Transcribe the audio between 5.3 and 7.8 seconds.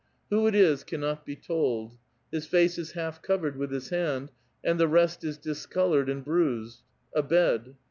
discolored and bruised. A bed.